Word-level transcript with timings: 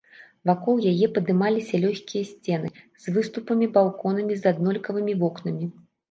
Вакол 0.49 0.75
яе 0.91 1.07
падымаліся 1.17 1.75
лёгкія 1.83 2.23
сцены, 2.29 2.71
з 3.03 3.13
выступамі, 3.17 3.67
балконамі, 3.75 4.33
з 4.39 4.43
аднолькавымі 4.53 5.13
вокнамі. 5.21 5.69